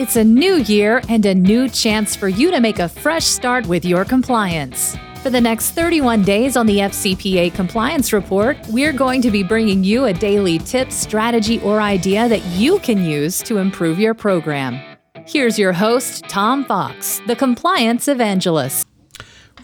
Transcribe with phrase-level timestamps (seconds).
[0.00, 3.66] It's a new year and a new chance for you to make a fresh start
[3.66, 4.96] with your compliance.
[5.22, 9.84] For the next 31 days on the FCPA Compliance Report, we're going to be bringing
[9.84, 14.80] you a daily tip, strategy, or idea that you can use to improve your program.
[15.26, 18.86] Here's your host, Tom Fox, the Compliance Evangelist.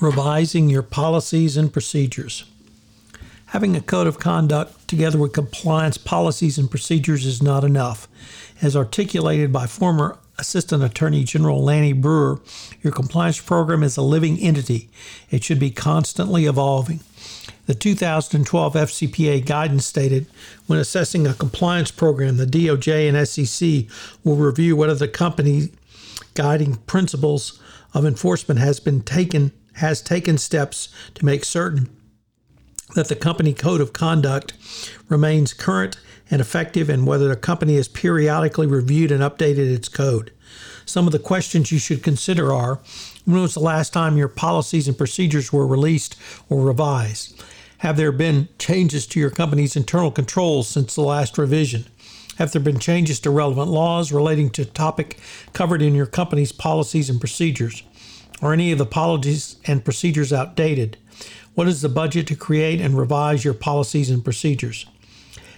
[0.02, 2.44] Revising your policies and procedures.
[3.46, 8.06] Having a code of conduct together with compliance policies and procedures is not enough.
[8.60, 12.40] As articulated by former Assistant Attorney General Lanny Breuer,
[12.82, 14.88] your compliance program is a living entity.
[15.30, 17.00] It should be constantly evolving.
[17.66, 20.26] The 2012 FCPA guidance stated
[20.66, 23.90] when assessing a compliance program, the DOJ and SEC
[24.22, 25.70] will review whether the company
[26.34, 27.60] guiding principles
[27.94, 31.88] of enforcement has been taken has taken steps to make certain
[32.94, 34.54] that the company code of conduct
[35.08, 35.98] remains current
[36.30, 40.32] and effective and whether the company has periodically reviewed and updated its code.
[40.84, 42.80] Some of the questions you should consider are
[43.24, 46.16] when was the last time your policies and procedures were released
[46.48, 47.42] or revised?
[47.78, 51.86] Have there been changes to your company's internal controls since the last revision?
[52.38, 55.18] Have there been changes to relevant laws relating to topic
[55.52, 57.82] covered in your company's policies and procedures?
[58.40, 60.98] Are any of the policies and procedures outdated?
[61.54, 64.86] What is the budget to create and revise your policies and procedures?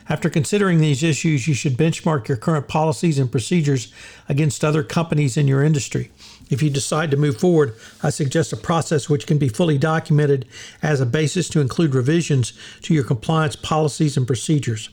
[0.08, 3.92] After considering these issues, you should benchmark your current policies and procedures
[4.28, 6.10] against other companies in your industry.
[6.48, 10.46] If you decide to move forward, I suggest a process which can be fully documented
[10.82, 14.88] as a basis to include revisions to your compliance policies and procedures.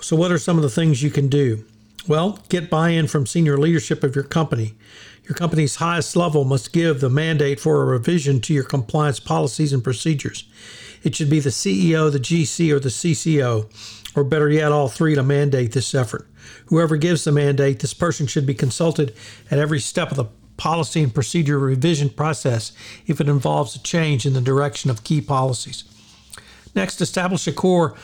[0.00, 1.64] So, what are some of the things you can do?
[2.06, 4.74] Well, get buy in from senior leadership of your company.
[5.24, 9.72] Your company's highest level must give the mandate for a revision to your compliance policies
[9.72, 10.44] and procedures.
[11.02, 13.68] It should be the CEO, the GC, or the CCO,
[14.16, 16.28] or better yet, all three to mandate this effort.
[16.66, 19.14] Whoever gives the mandate, this person should be consulted
[19.50, 20.26] at every step of the
[20.56, 22.72] policy and procedure revision process
[23.06, 25.84] if it involves a change in the direction of key policies.
[26.74, 27.94] Next, establish a core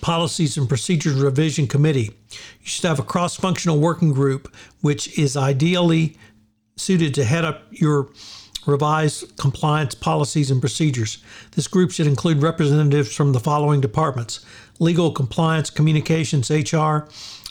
[0.00, 2.12] policies and procedures revision committee.
[2.30, 6.16] You should have a cross functional working group, which is ideally
[6.76, 8.08] suited to head up your
[8.66, 11.18] revised compliance policies and procedures.
[11.52, 14.44] This group should include representatives from the following departments
[14.78, 17.08] legal, compliance, communications, HR.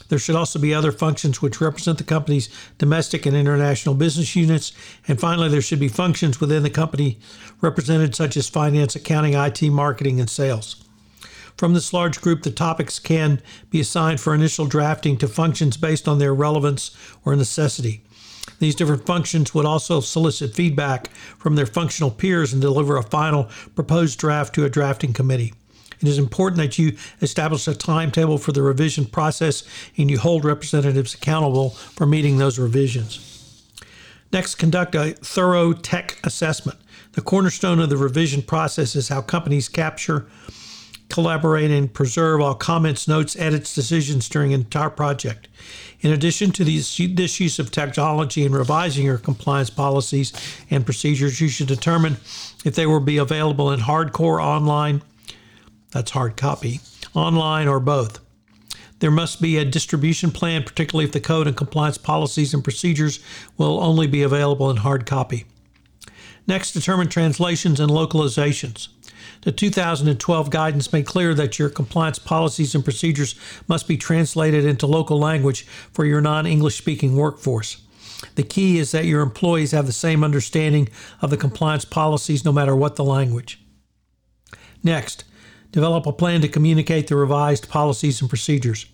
[0.10, 4.72] There should also be other functions which represent the company's domestic and international business units.
[5.08, 7.18] And finally, there should be functions within the company
[7.62, 10.86] represented, such as finance, accounting, IT, marketing, and sales.
[11.58, 16.08] From this large group, the topics can be assigned for initial drafting to functions based
[16.08, 18.04] on their relevance or necessity.
[18.60, 23.50] These different functions would also solicit feedback from their functional peers and deliver a final
[23.76, 25.54] proposed draft to a drafting committee.
[26.02, 29.64] It is important that you establish a timetable for the revision process
[29.98, 33.32] and you hold representatives accountable for meeting those revisions.
[34.32, 36.78] Next, conduct a thorough tech assessment.
[37.14, 40.28] The cornerstone of the revision process is how companies capture,
[41.10, 45.48] collaborate, and preserve all comments, notes, edits, decisions during an entire project.
[46.02, 50.34] In addition to these, this use of technology in revising your compliance policies
[50.70, 52.18] and procedures, you should determine
[52.64, 55.02] if they will be available in hardcore online,
[55.92, 56.82] that's hard copy,
[57.14, 58.20] online or both.
[59.00, 63.20] There must be a distribution plan, particularly if the code and compliance policies and procedures
[63.58, 65.46] will only be available in hard copy.
[66.48, 68.90] Next, determine translations and localizations.
[69.42, 73.36] The 2012 guidance made clear that your compliance policies and procedures
[73.68, 77.82] must be translated into local language for your non English speaking workforce.
[78.36, 80.90] The key is that your employees have the same understanding
[81.22, 83.62] of the compliance policies no matter what the language.
[84.84, 85.24] Next,
[85.72, 88.86] develop a plan to communicate the revised policies and procedures.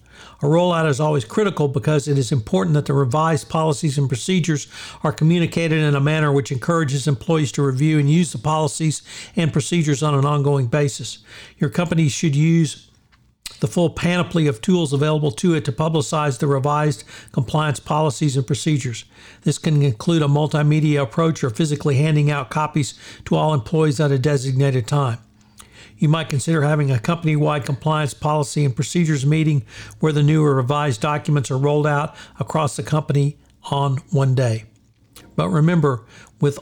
[0.41, 4.67] A rollout is always critical because it is important that the revised policies and procedures
[5.03, 9.01] are communicated in a manner which encourages employees to review and use the policies
[9.35, 11.19] and procedures on an ongoing basis.
[11.57, 12.87] Your company should use
[13.61, 18.45] the full panoply of tools available to it to publicize the revised compliance policies and
[18.45, 19.05] procedures.
[19.43, 24.11] This can include a multimedia approach or physically handing out copies to all employees at
[24.11, 25.19] a designated time.
[26.01, 29.63] You might consider having a company wide compliance policy and procedures meeting
[29.99, 33.37] where the new or revised documents are rolled out across the company
[33.69, 34.65] on one day.
[35.35, 36.03] But remember,
[36.39, 36.57] with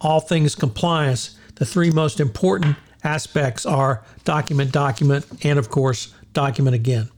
[0.00, 6.76] all things compliance, the three most important aspects are document, document, and of course, document
[6.76, 7.10] again.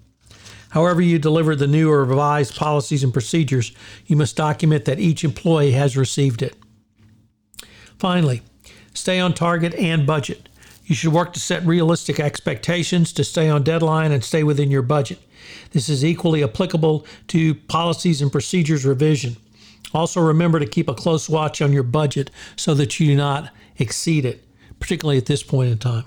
[0.70, 3.72] However, you deliver the new or revised policies and procedures,
[4.06, 6.56] you must document that each employee has received it.
[7.98, 8.40] Finally,
[8.94, 10.48] stay on target and budget.
[10.90, 14.82] You should work to set realistic expectations, to stay on deadline, and stay within your
[14.82, 15.20] budget.
[15.70, 19.36] This is equally applicable to policies and procedures revision.
[19.94, 23.52] Also, remember to keep a close watch on your budget so that you do not
[23.78, 24.42] exceed it,
[24.80, 26.06] particularly at this point in time.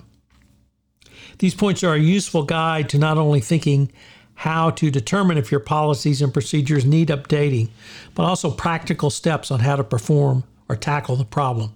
[1.38, 3.90] These points are a useful guide to not only thinking
[4.34, 7.70] how to determine if your policies and procedures need updating,
[8.14, 11.72] but also practical steps on how to perform or tackle the problem.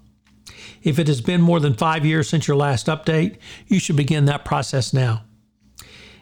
[0.83, 4.25] If it has been more than five years since your last update, you should begin
[4.27, 5.23] that process now.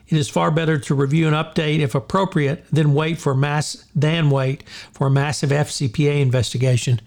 [0.09, 4.31] It is far better to review an update if appropriate than wait for mass than
[4.31, 4.63] wait
[4.93, 7.01] for a massive FCPA investigation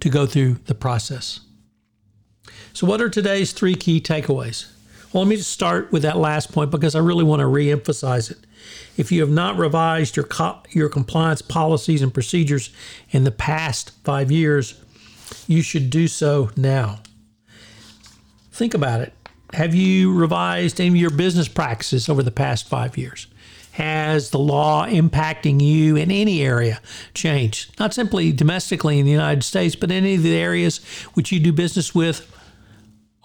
[0.00, 1.40] to go through the process.
[2.74, 4.70] So what are today's three key takeaways?
[5.12, 8.30] Well, let me just start with that last point because I really want to re-emphasize
[8.30, 8.38] it.
[8.96, 12.70] If you have not revised your co- your compliance policies and procedures
[13.10, 14.74] in the past 5 years,
[15.46, 17.00] you should do so now.
[18.52, 19.12] Think about it.
[19.52, 23.26] Have you revised any of your business practices over the past five years?
[23.72, 26.80] Has the law impacting you in any area
[27.12, 27.78] changed?
[27.78, 30.78] Not simply domestically in the United States, but any of the areas
[31.14, 32.30] which you do business with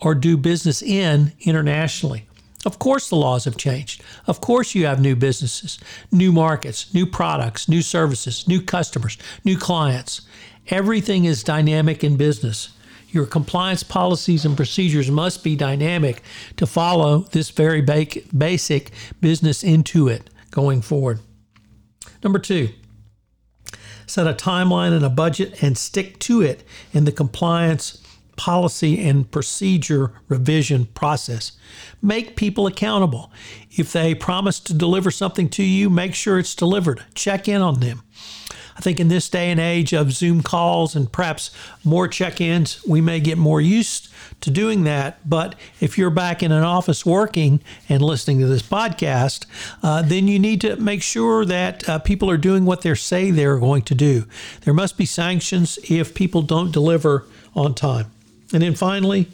[0.02, 2.26] or do business in internationally.
[2.66, 4.04] Of course, the laws have changed.
[4.28, 5.80] Of course, you have new businesses,
[6.12, 10.22] new markets, new products, new services, new customers, new clients.
[10.70, 12.70] Everything is dynamic in business.
[13.10, 16.22] Your compliance policies and procedures must be dynamic
[16.58, 21.20] to follow this very basic business into it going forward.
[22.24, 22.70] Number two,
[24.06, 26.64] set a timeline and a budget and stick to it
[26.94, 28.04] in the compliance
[28.36, 31.54] policy and procedure revision process.
[32.02, 33.32] Make people accountable.
[33.72, 37.04] If they promise to deliver something to you, make sure it's delivered.
[37.16, 38.04] Check in on them.
[38.80, 41.52] I think in this day and age of Zoom calls and perhaps
[41.84, 44.08] more check ins, we may get more used
[44.40, 45.30] to doing that.
[45.30, 47.60] But if you're back in an office working
[47.90, 49.46] and listening to this podcast,
[49.84, 53.32] uh, then you need to make sure that uh, people are doing what they say
[53.32, 54.24] they're going to do.
[54.62, 58.10] There must be sanctions if people don't deliver on time.
[58.54, 59.28] And then finally,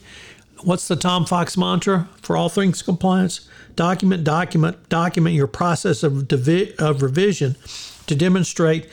[0.63, 3.47] what's the Tom Fox mantra for all things compliance?
[3.75, 7.55] Document, document, document your process of, divi- of revision
[8.07, 8.89] to demonstrate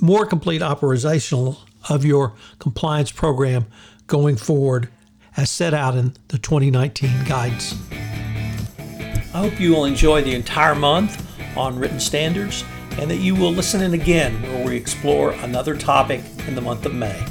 [0.00, 1.58] more complete operational
[1.88, 3.66] of your compliance program
[4.06, 4.88] going forward
[5.36, 7.74] as set out in the 2019 guides.
[9.34, 11.24] I hope you will enjoy the entire month
[11.56, 16.22] on written standards and that you will listen in again where we explore another topic
[16.48, 17.24] in the month of May.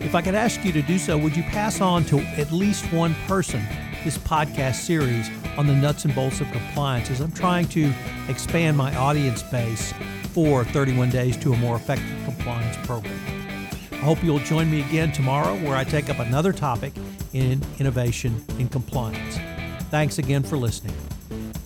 [0.00, 2.90] If I could ask you to do so, would you pass on to at least
[2.92, 3.62] one person
[4.04, 7.92] this podcast series on the nuts and bolts of compliance as I'm trying to
[8.28, 9.94] expand my audience base
[10.32, 13.18] for 31 Days to a More Effective Compliance Program.
[13.92, 16.92] I hope you'll join me again tomorrow where I take up another topic
[17.32, 19.38] in innovation and compliance.
[19.90, 20.94] Thanks again for listening.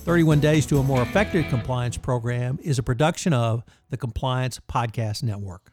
[0.05, 5.23] 31 Days to a More Effective Compliance Program is a production of the Compliance Podcast
[5.23, 5.73] Network.